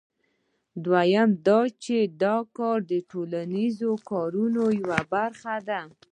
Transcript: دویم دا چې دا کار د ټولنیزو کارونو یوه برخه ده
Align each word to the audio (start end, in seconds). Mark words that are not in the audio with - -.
دویم 0.85 1.29
دا 1.47 1.59
چې 1.83 1.97
دا 2.23 2.37
کار 2.57 2.77
د 2.91 2.93
ټولنیزو 3.11 3.91
کارونو 4.09 4.63
یوه 4.81 4.99
برخه 5.13 5.55
ده 5.67 5.81